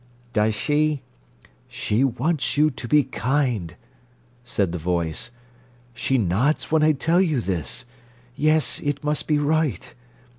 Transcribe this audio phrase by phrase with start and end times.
[0.33, 1.03] "Does she—"
[1.67, 3.75] "She wants you to be kind,"
[4.43, 5.29] said the voice.
[5.93, 7.85] "She nods when I tell you this.
[8.35, 9.93] Yes; it must be right.